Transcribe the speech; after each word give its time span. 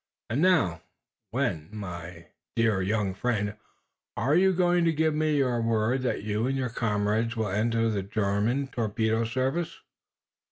"And 0.31 0.41
now, 0.41 0.81
when, 1.29 1.69
my 1.71 2.29
dear 2.55 2.81
young 2.81 3.13
friend, 3.13 3.53
are 4.17 4.33
you 4.33 4.51
going 4.51 4.83
to 4.85 4.91
give 4.91 5.13
me 5.13 5.37
your 5.37 5.61
word 5.61 6.01
that 6.01 6.23
you 6.23 6.47
and 6.47 6.57
your 6.57 6.69
comrades 6.71 7.35
will 7.37 7.49
enter 7.49 7.87
the 7.87 8.01
German 8.01 8.65
torpedo 8.65 9.25
service? 9.25 9.79